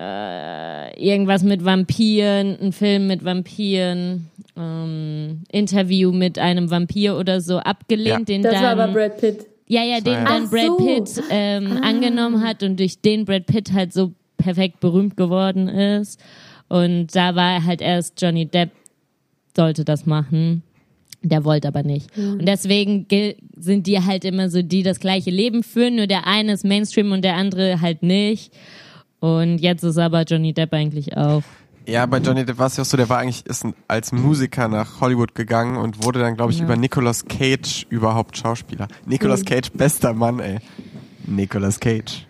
[0.00, 8.06] irgendwas mit Vampiren, ein Film mit Vampiren, ähm, Interview mit einem Vampir oder so abgelehnt,
[8.20, 8.24] Ja.
[8.24, 9.46] den Das dann war aber Brad Pitt.
[9.66, 10.76] ja ja den dann Ach Brad so.
[10.76, 16.20] Pitt ähm, angenommen hat und durch den Brad Pitt halt so perfekt berühmt geworden ist
[16.68, 18.70] und da war halt erst Johnny Depp
[19.56, 20.62] sollte das machen.
[21.24, 22.08] Der wollte aber nicht.
[22.18, 23.06] Und deswegen
[23.56, 27.12] sind die halt immer so, die das gleiche Leben führen, nur der eine ist Mainstream
[27.12, 28.52] und der andere halt nicht.
[29.22, 31.44] Und jetzt ist aber Johnny Depp eigentlich auch.
[31.86, 34.66] Ja, bei Johnny Depp war es ja auch so, der war eigentlich ist als Musiker
[34.66, 38.88] nach Hollywood gegangen und wurde dann, glaube ich, über Nicolas Cage überhaupt Schauspieler.
[39.06, 40.58] Nicolas Cage, bester Mann, ey.
[41.24, 42.26] Nicolas Cage.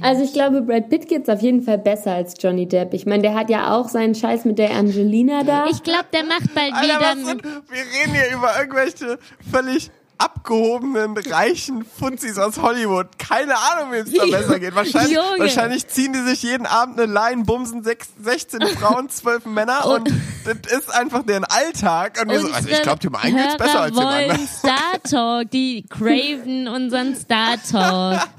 [0.00, 2.94] Also ich glaube, Brad Pitt geht's auf jeden Fall besser als Johnny Depp.
[2.94, 5.66] Ich meine, der hat ja auch seinen Scheiß mit der Angelina da.
[5.66, 7.00] Ich glaube, der macht bald Alter, wieder.
[7.00, 9.18] was sind, wir reden hier über irgendwelche
[9.50, 13.18] völlig abgehobenen, reichen Funzis aus Hollywood.
[13.18, 14.74] Keine Ahnung, wie es da besser geht.
[14.74, 15.38] Wahrscheinlich, Junge.
[15.38, 20.10] wahrscheinlich ziehen die sich jeden Abend eine Line, bumsen sechs, 16 Frauen, 12 Männer und
[20.44, 22.20] das ist einfach deren Alltag.
[22.22, 24.46] Und wir so, also ich glaube, die einen geht's besser als dem wollen anderen.
[24.48, 28.20] Star Talk, die craven unseren Star Talk.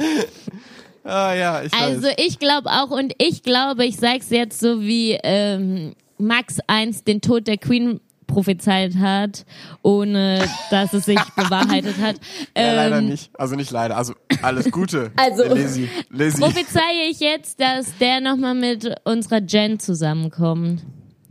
[1.06, 2.16] Ah ja, ich Also weiß.
[2.18, 7.22] ich glaube auch und ich glaube, ich sag's jetzt so wie ähm, Max 1 den
[7.22, 9.46] Tod der Queen prophezeit hat,
[9.82, 12.16] ohne dass es sich bewahrheitet hat.
[12.56, 13.32] Ja, leider Ähm, nicht.
[13.38, 13.98] Also nicht leider.
[13.98, 15.12] Also alles Gute.
[15.18, 15.90] Also- Lizzie.
[16.10, 16.40] Lizzie.
[16.42, 20.82] prophezeie ich jetzt, dass der nochmal mit unserer Jen zusammenkommt.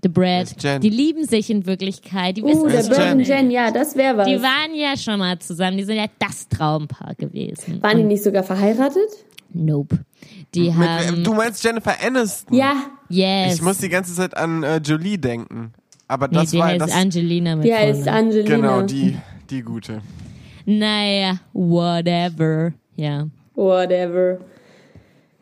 [0.02, 0.54] The Brad.
[0.82, 2.37] Die lieben sich in Wirklichkeit.
[2.37, 3.18] Die uh, der Brad Jen?
[3.18, 4.28] und Jen, ja, das wäre was.
[4.28, 5.76] Die waren ja schon mal zusammen.
[5.76, 7.82] Die sind ja das Traumpaar gewesen.
[7.82, 9.08] Waren die nicht sogar verheiratet?
[9.52, 9.98] Nope.
[10.54, 11.24] Die Mit, haben.
[11.24, 12.56] du meinst Jennifer Aniston?
[12.56, 12.74] Ja,
[13.08, 13.54] yes.
[13.56, 15.72] Ich muss die ganze Zeit an äh, Jolie denken.
[16.09, 16.92] Aber nee, das die war heißt das.
[16.92, 18.27] Angelina mit die heißt Vornamen.
[18.27, 18.57] Angelina.
[18.57, 19.16] Genau, die,
[19.51, 20.01] die gute.
[20.66, 22.73] Naja, whatever.
[22.97, 23.27] Ja.
[23.55, 24.38] Whatever.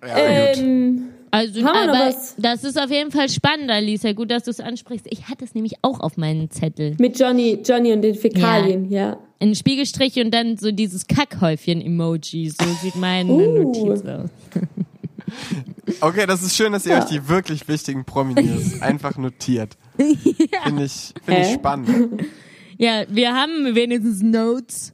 [0.06, 0.14] Ja,
[0.52, 0.58] gut.
[0.62, 2.34] Ähm, Also, aber was?
[2.38, 4.12] das ist auf jeden Fall spannend, Alicia.
[4.12, 5.06] Gut, dass du es ansprichst.
[5.10, 6.94] Ich hatte es nämlich auch auf meinem Zettel.
[6.98, 9.18] mit Johnny, Johnny und den Fäkalien, ja.
[9.38, 12.48] Ein Spiegelstrich und dann so dieses Kackhäufchen-Emoji.
[12.50, 13.62] So sieht meine Uh.
[13.64, 14.30] Notiz aus.
[16.00, 19.76] Okay, das ist schön, dass ihr euch die wirklich wichtigen Promineers einfach notiert.
[20.64, 22.24] Finde ich, find ich spannend.
[22.78, 24.92] Ja, wir haben wenigstens Notes.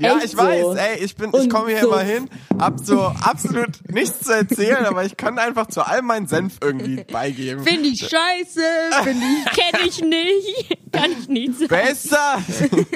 [0.00, 0.74] Ja, Echt ich weiß, so?
[0.74, 1.88] ey, ich bin, ich komme hier so.
[1.88, 6.28] immer hin, hab so absolut nichts zu erzählen, aber ich kann einfach zu all meinen
[6.28, 7.64] Senf irgendwie beigeben.
[7.64, 8.62] Finde ich scheiße,
[9.02, 10.78] finde ich, kenne ich nicht.
[10.90, 11.68] Kann ich nicht sagen.
[11.68, 12.38] Besser!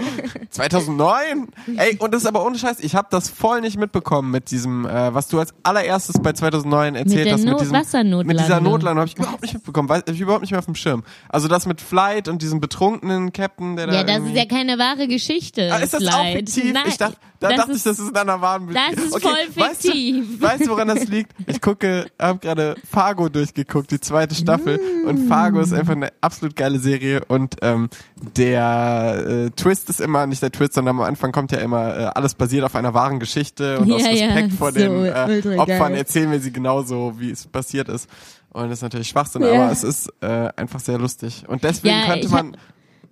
[0.51, 1.49] 2009?
[1.77, 4.87] Ey, und das ist aber ohne Scheiß, ich habe das voll nicht mitbekommen mit diesem,
[4.87, 7.45] äh, was du als allererstes bei 2009 erzählt der hast.
[7.45, 8.27] Not- mit, diesem, Wassernotlandung.
[8.27, 10.65] mit dieser Notlandung habe ich überhaupt nicht mitbekommen, weiß hab ich überhaupt nicht mehr auf
[10.65, 11.05] dem Schirm.
[11.29, 14.79] Also das mit Flight und diesem betrunkenen Captain, der da Ja, das ist ja keine
[14.79, 15.71] wahre Geschichte.
[15.73, 16.37] Ah, ist das auch Slide.
[16.39, 16.73] fiktiv?
[16.73, 19.05] Nein, ich dachte, da das dachte ist, ich, das ist in einer wahren Be- das
[19.05, 20.41] ist okay, voll Weißt du, fiktiv.
[20.43, 21.33] weißt du, woran das liegt?
[21.47, 24.81] Ich gucke, habe gerade Fargo durchgeguckt, die zweite Staffel.
[25.07, 27.25] Und Fargo ist einfach eine absolut geile Serie.
[27.27, 27.89] Und ähm,
[28.37, 32.05] der äh, Twist ist immer, nicht der Twist, sondern am Anfang kommt ja immer, äh,
[32.15, 33.79] alles basiert auf einer wahren Geschichte.
[33.79, 35.97] Und aus Ja, ja, Respekt vor so den äh, Opfern geil.
[35.97, 38.09] erzählen wir sie genauso, wie es passiert ist.
[38.51, 39.53] Und das ist natürlich Schwachsinn, Ja.
[39.55, 41.45] aber es ist äh, einfach sehr lustig.
[41.49, 42.57] Und deswegen Ja, könnte man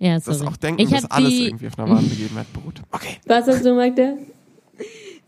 [0.01, 0.47] ja, das sorry.
[0.47, 2.81] auch denken, ich dass hab alles die, irgendwie auf einer wahren Begebenheit beruht.
[2.91, 3.17] Okay.
[3.27, 4.15] Was hast du, Magda?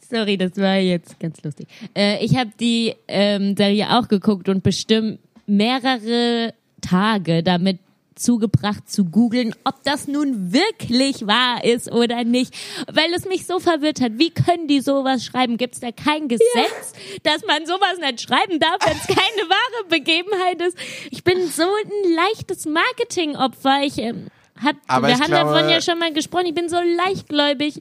[0.10, 1.68] Sorry, das war jetzt ganz lustig.
[1.96, 7.78] Äh, ich habe die ähm, Serie auch geguckt und bestimmt mehrere Tage damit
[8.16, 12.56] zugebracht zu googeln, ob das nun wirklich wahr ist oder nicht,
[12.92, 14.14] weil es mich so verwirrt hat.
[14.18, 15.58] Wie können die sowas schreiben?
[15.58, 19.88] Gibt es da kein Gesetz, dass man sowas nicht schreiben darf, wenn es keine wahre
[19.90, 20.78] Begebenheit ist?
[21.12, 23.84] Ich bin so ein leichtes Marketingopfer.
[23.84, 24.28] Ich ähm,
[24.63, 26.45] hab, Aber wir haben glaube- davon ja schon mal gesprochen.
[26.47, 27.80] Ich bin so leichtgläubig.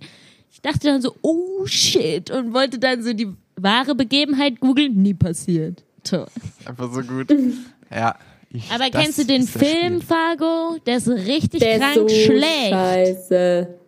[0.50, 4.94] Ich dachte dann so, oh shit, und wollte dann so die wahre Begebenheit googeln.
[5.00, 5.84] Nie passiert.
[6.04, 6.26] Toll.
[6.64, 7.28] Einfach so gut.
[7.94, 8.14] Ja.
[8.48, 10.02] Ich, Aber kennst du den Film, Spiel.
[10.02, 10.78] Fargo?
[10.86, 12.70] Der ist richtig Der krank ist so schlecht.
[12.70, 13.78] scheiße.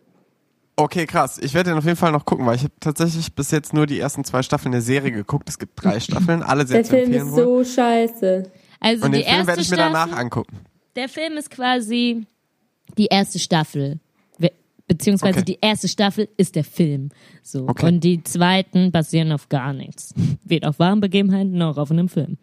[0.77, 1.39] Okay, krass.
[1.41, 3.87] Ich werde den auf jeden Fall noch gucken, weil ich habe tatsächlich bis jetzt nur
[3.87, 5.49] die ersten zwei Staffeln der Serie geguckt.
[5.49, 7.65] Es gibt drei Staffeln, alle sehr Der zu Film ist wohl.
[7.65, 8.43] so scheiße.
[8.81, 10.59] Also Und die den Film erste werde ich mir Staffel, danach angucken.
[10.97, 12.27] der Film ist quasi
[12.99, 13.99] die erste Staffel.
[14.39, 14.53] We-
[14.87, 15.45] Beziehungsweise Okay.
[15.53, 17.11] die erste Staffel ist der Film.
[17.43, 17.67] So.
[17.69, 17.87] Okay.
[17.87, 20.15] Und die zweiten basieren auf gar nichts.
[20.45, 22.37] Weder auf wahren Begebenheiten noch auf einem Film.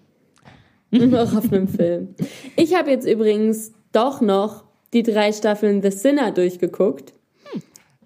[0.91, 2.15] noch auf einem Film.
[2.57, 7.13] Ich habe jetzt übrigens doch noch die drei Staffeln The Sinner durchgeguckt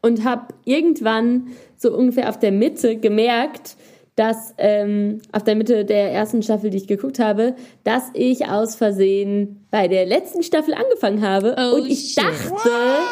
[0.02, 3.76] und habe irgendwann so ungefähr auf der Mitte gemerkt,
[4.16, 8.76] dass ähm, auf der Mitte der ersten Staffel, die ich geguckt habe, dass ich aus
[8.76, 12.24] Versehen bei der letzten Staffel angefangen habe Oh, und ich shit.
[12.24, 12.70] dachte,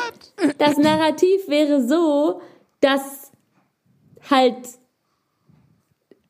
[0.57, 2.39] das Narrativ wäre so,
[2.79, 3.31] dass
[4.29, 4.55] halt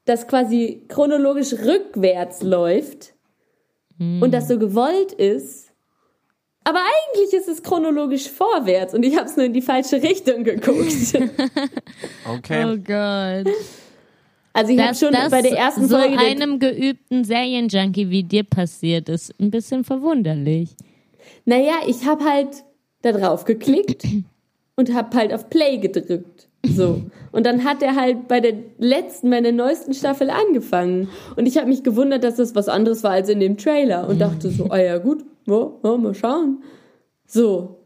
[0.06, 3.14] das quasi chronologisch rückwärts läuft
[4.00, 5.70] und das so gewollt ist.
[6.66, 10.44] Aber eigentlich ist es chronologisch vorwärts und ich habe es nur in die falsche Richtung
[10.44, 11.14] geguckt.
[12.28, 12.66] Okay.
[12.66, 13.54] Oh Gott.
[14.54, 18.24] Also ich habe Dass schon das bei der ersten so Folge einem geübten Serienjunkie wie
[18.24, 20.76] dir passiert, ist ein bisschen verwunderlich.
[21.46, 22.64] Naja, ich habe halt
[23.02, 24.06] da drauf geklickt
[24.76, 26.48] und habe halt auf Play gedrückt.
[26.66, 27.02] So.
[27.32, 31.10] Und dann hat er halt bei der letzten, bei der neuesten Staffel angefangen.
[31.36, 34.08] Und ich habe mich gewundert, dass das was anderes war als in dem Trailer.
[34.08, 36.64] Und dachte so, ah ja gut, ja, ja, mal schauen.
[37.26, 37.80] So.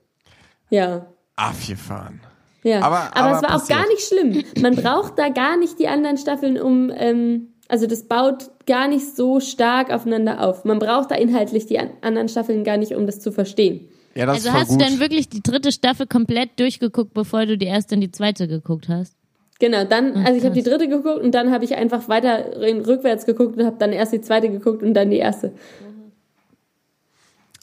[0.69, 1.07] Ja.
[1.35, 2.19] Abgefahren.
[2.63, 2.81] Ja.
[2.81, 3.79] Aber- aber, aber es war auch passiert.
[3.79, 4.43] gar nicht schlimm.
[4.61, 9.15] Man braucht da gar nicht die anderen Staffeln, um, ähm, also das baut gar nicht
[9.15, 10.65] so stark aufeinander auf.
[10.65, 13.87] Man braucht da inhaltlich die an anderen Staffeln gar nicht, um das zu verstehen.
[14.15, 14.81] Ja, das Also hast gut.
[14.81, 18.47] du dann wirklich die dritte Staffel komplett durchgeguckt, bevor du die erste und die zweite
[18.47, 19.13] geguckt hast?
[19.59, 23.25] Genau, dann, also ich habe die dritte geguckt und dann habe ich einfach weiter rückwärts
[23.25, 25.51] geguckt und habe dann erst die zweite geguckt und dann die erste.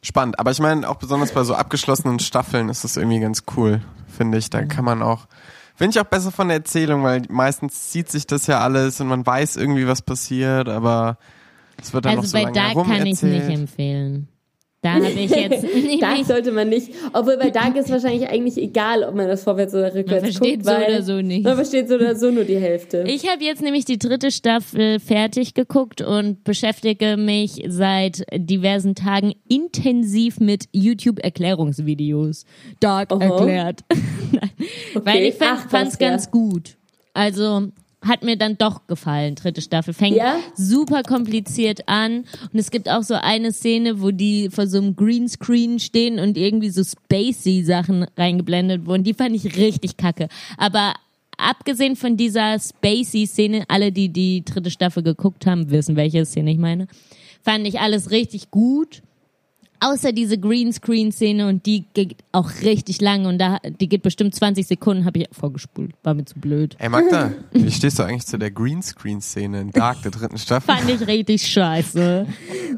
[0.04, 0.38] Spannend.
[0.38, 4.36] Aber ich meine, auch besonders bei so abgeschlossenen Staffeln ist das irgendwie ganz cool, finde
[4.36, 4.50] ich.
[4.50, 5.26] Da kann man auch,
[5.74, 9.08] finde ich auch besser von der Erzählung, weil meistens zieht sich das ja alles und
[9.08, 11.16] man weiß irgendwie, was passiert, aber
[11.80, 14.28] es wird dann Also noch so bei lange herum kann ich nicht empfehlen.
[14.84, 16.90] Da habe ich jetzt nämlich, sollte man nicht.
[17.14, 20.66] Obwohl bei Dark ist wahrscheinlich eigentlich egal, ob man das vorwärts oder rückwärts versteht guckt,
[20.66, 21.42] so oder so nicht.
[21.42, 23.02] Man versteht so oder so nur die Hälfte.
[23.06, 29.32] ich habe jetzt nämlich die dritte Staffel fertig geguckt und beschäftige mich seit diversen Tagen
[29.48, 32.44] intensiv mit YouTube-Erklärungsvideos.
[32.80, 33.24] Dark Aha.
[33.24, 33.80] erklärt.
[34.32, 34.50] Nein.
[35.02, 36.76] Weil ich fand es ganz gut.
[37.14, 37.68] Also
[38.06, 39.34] hat mir dann doch gefallen.
[39.34, 40.36] Dritte Staffel fängt Ja?
[40.54, 44.96] super kompliziert an und es gibt auch so eine Szene, wo die vor so einem
[44.96, 49.04] Greenscreen stehen und irgendwie so spacey Sachen reingeblendet wurden.
[49.04, 50.28] Die fand ich richtig kacke.
[50.56, 50.94] Aber
[51.36, 56.52] abgesehen von dieser spacey Szene, alle die die dritte Staffel geguckt haben, wissen welche Szene
[56.52, 56.86] ich meine,
[57.42, 59.02] fand ich alles richtig gut.
[59.80, 64.66] Außer diese Greenscreen-Szene und die geht auch richtig lang und da, die geht bestimmt 20
[64.66, 65.92] Sekunden, habe ich vorgespult.
[66.02, 66.76] War mir zu blöd.
[66.78, 70.74] Ey Magda, wie stehst du eigentlich zu der Greenscreen-Szene in Dark, der dritten Staffel?
[70.74, 72.26] Fand ich richtig scheiße.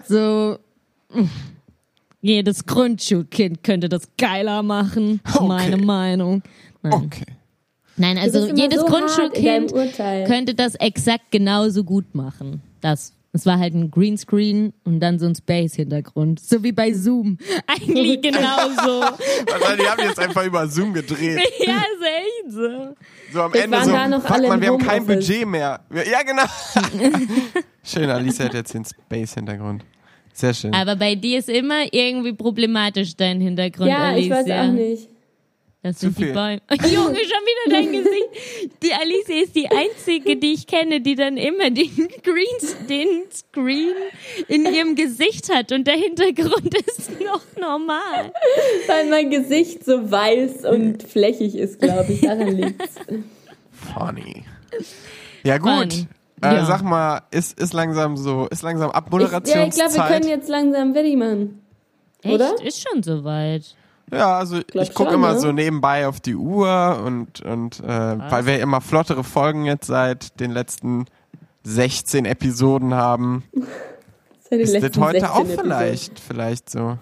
[0.08, 0.58] So,
[2.20, 5.20] jedes Grundschulkind könnte das geiler machen.
[5.32, 5.46] Okay.
[5.46, 6.42] Meine Meinung.
[6.82, 7.24] Nein, Okay.
[7.98, 9.72] Nein also jedes so Grundschulkind
[10.26, 12.60] könnte das exakt genauso gut machen.
[12.82, 16.40] Das Es war halt ein Greenscreen und dann so ein Space-Hintergrund.
[16.40, 17.38] So wie bei Zoom.
[17.66, 19.04] Eigentlich genauso.
[19.78, 21.38] Die haben jetzt einfach über Zoom gedreht.
[21.66, 22.94] ja, ist echt so.
[23.32, 25.06] So am Jetzt Ende waren so, da noch fuck alle man, wir haben kein.
[25.06, 25.80] Budget mehr.
[25.90, 26.44] Wir- Ja, genau.
[27.84, 29.84] schön, Alice hat jetzt den Space-Hintergrund.
[30.32, 30.74] Sehr schön.
[30.74, 34.62] Aber bei dir ist immer irgendwie problematisch dein Hintergrund, Ja, ich weiß Alicia.
[34.68, 35.08] auch nicht.
[35.86, 36.24] Das sind die.
[36.26, 36.60] Bäume.
[36.70, 38.28] Junge, schon wieder dein Gesicht.
[38.82, 41.90] Die Alice ist die einzige, die ich kenne, die dann immer den
[42.22, 43.94] Green, den Screen
[44.48, 48.32] in ihrem Gesicht hat und der Hintergrund ist noch normal.
[48.86, 52.20] Weil mein Gesicht so weiß und flächig ist, glaube ich.
[52.22, 52.96] Daran liegt's.
[53.94, 54.44] Funny.
[55.44, 55.70] Ja gut.
[55.70, 56.06] Funny.
[56.42, 56.66] Äh, Ja.
[56.66, 59.72] Sag mal, ist, ist langsam so, ist langsam Ich, ja, ich Abmoderationszeit?
[59.92, 61.62] glaube, wir können jetzt langsam Willi machen.
[62.22, 62.34] Echt?
[62.34, 62.54] Oder?
[62.62, 63.74] Ist schon soweit.
[64.12, 65.40] Ja, also Glaub ich gucke immer ne?
[65.40, 67.86] so nebenbei auf die Uhr und, und äh,
[68.30, 71.06] weil wir immer flottere Folgen jetzt seit den letzten
[71.64, 73.42] 16 Episoden haben,
[74.50, 75.64] Das ist das heute auch Episoden.
[75.64, 76.98] vielleicht, vielleicht so.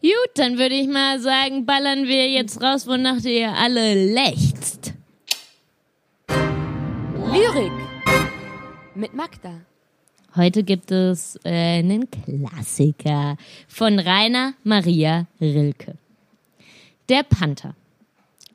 [0.00, 4.92] Gut, dann würde ich mal sagen, ballern wir jetzt raus, wonach ihr alle lechzt.
[7.32, 7.72] Lyrik
[8.94, 9.62] mit Magda.
[10.36, 15.96] Heute gibt es äh, einen Klassiker von Rainer Maria Rilke.
[17.10, 17.74] Der Panther.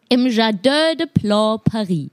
[0.09, 2.09] Im Jardin de Plan Paris.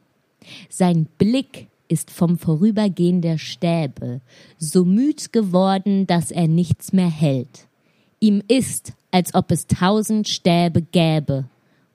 [0.68, 4.20] Sein Blick ist vom Vorübergehen der Stäbe
[4.58, 7.66] so müd geworden, dass er nichts mehr hält.
[8.20, 11.46] Ihm ist, als ob es tausend Stäbe gäbe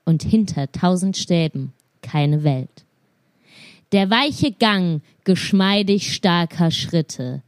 [0.06, 2.86] und hinter tausend Stäben keine Welt.
[3.91, 7.43] Der weiche Gang geschmeidig starker Schritte,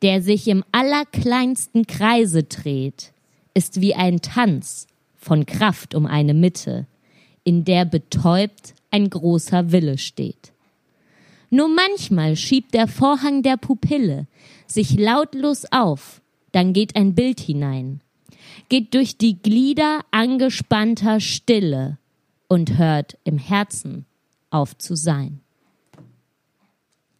[0.00, 3.12] der sich im allerkleinsten Kreise dreht,
[3.52, 4.86] ist wie ein Tanz
[5.26, 6.86] von Kraft um eine Mitte,
[7.42, 10.52] in der betäubt ein großer Wille steht.
[11.50, 14.28] Nur manchmal schiebt der Vorhang der Pupille
[14.68, 18.00] sich lautlos auf, dann geht ein Bild hinein,
[18.68, 21.98] geht durch die Glieder angespannter Stille
[22.46, 24.06] und hört im Herzen
[24.50, 25.40] auf zu sein.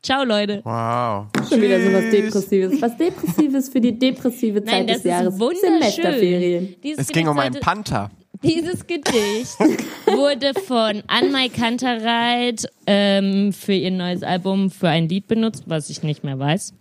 [0.07, 0.61] Ciao, Leute.
[0.62, 1.27] Wow.
[1.49, 2.11] Schon wieder so was.
[2.12, 2.81] Depressives.
[2.81, 5.35] Was Depressives für die depressive Zeit Nein, das des Jahres.
[5.35, 5.81] ist wunderschön.
[5.81, 6.77] Semesterferien.
[6.81, 8.09] Dieses Es ging um einen Panther.
[8.45, 9.59] Dieses Gedicht
[10.07, 16.05] wurde von Anmai Kantereit ähm, für ihr neues Album für ein Lied benutzt, was ich
[16.05, 16.73] nicht mehr weiß.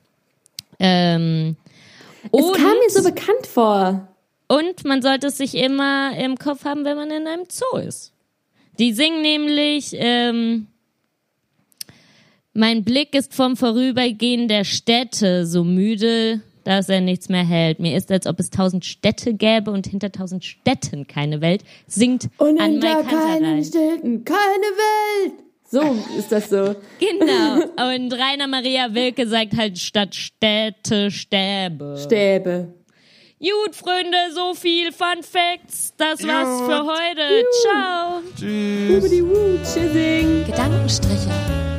[0.77, 1.55] Ähm,
[2.31, 4.07] Es kam mir so bekannt vor.
[4.49, 8.11] und man sollte es sich immer im Kopf haben, wenn man in einem Zoo ist.
[8.77, 10.67] Die singen nämlich, ähm,
[12.55, 17.79] mein Blick ist vom Vorübergehen der Städte so müde, dass er nichts mehr hält.
[17.79, 22.29] Mir ist, als ob es tausend Städte gäbe und hinter tausend Städten keine Welt, singt
[22.37, 23.63] Und Anmai hinter keinen.
[23.63, 25.33] Städten keine Welt.
[25.69, 25.81] So
[26.17, 26.75] ist das so.
[26.99, 27.93] Genau.
[27.93, 31.97] Und Rainer Maria Wilke sagt halt statt Städte Stäbe.
[32.01, 32.73] Stäbe.
[33.39, 35.93] Gut, Freunde, so viel Fun Facts.
[35.97, 36.67] Das war's Gut.
[36.67, 37.45] für heute.
[37.63, 38.21] Ciao.
[38.39, 39.73] Tschüss.
[39.73, 40.45] Tschüssing.
[40.45, 41.74] Gedankenstriche.